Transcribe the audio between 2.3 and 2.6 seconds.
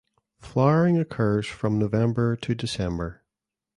to